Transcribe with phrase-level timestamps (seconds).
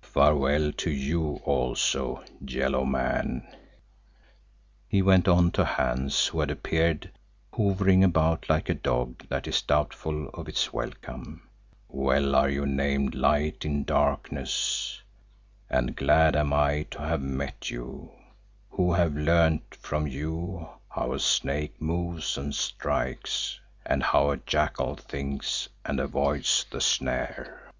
[0.00, 3.46] "Farewell to you also, Yellow Man,"
[4.88, 7.10] he went on to Hans, who had appeared,
[7.54, 11.46] hovering about like a dog that is doubtful of its welcome;
[11.90, 15.02] "well are you named Light in Darkness,
[15.68, 18.12] and glad am I to have met you,
[18.70, 24.94] who have learned from you how a snake moves and strikes, and how a jackal
[24.96, 27.70] thinks and avoids the snare.